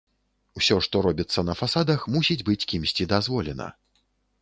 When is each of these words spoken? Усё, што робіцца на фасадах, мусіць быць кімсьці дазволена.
Усё, 0.59 0.77
што 0.85 1.01
робіцца 1.07 1.45
на 1.51 1.57
фасадах, 1.61 2.09
мусіць 2.17 2.41
быць 2.51 2.59
кімсьці 2.75 3.11
дазволена. 3.17 3.73